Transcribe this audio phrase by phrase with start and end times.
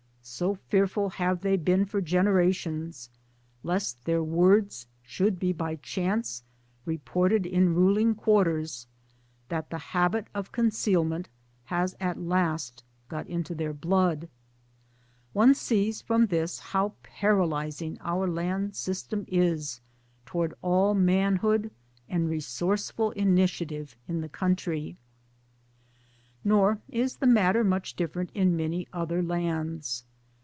[0.23, 3.09] So fearful have they been for generations
[3.63, 6.43] lest their words should be by chance
[6.85, 8.85] reported in ruling quarters
[9.49, 11.27] that the habit of concealment
[11.65, 14.29] has at last got into their blood.
[15.33, 19.81] One sees from this how paralysing our land system is
[20.27, 21.71] towards all manhood
[22.07, 24.97] and resourceful initiative in the country.
[26.43, 30.05] Nor is the matter much different in many other lands.